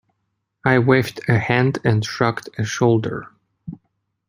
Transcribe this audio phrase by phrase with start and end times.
[0.65, 3.27] I waved a hand and shrugged a shoulder.